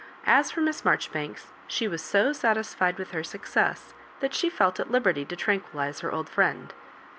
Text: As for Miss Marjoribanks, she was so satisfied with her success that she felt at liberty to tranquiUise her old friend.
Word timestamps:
As 0.25 0.49
for 0.49 0.61
Miss 0.61 0.83
Marjoribanks, 0.83 1.51
she 1.67 1.87
was 1.87 2.01
so 2.01 2.33
satisfied 2.33 2.97
with 2.97 3.11
her 3.11 3.23
success 3.23 3.93
that 4.19 4.33
she 4.33 4.49
felt 4.49 4.79
at 4.79 4.89
liberty 4.89 5.25
to 5.25 5.35
tranquiUise 5.35 6.01
her 6.01 6.11
old 6.11 6.27
friend. 6.27 6.73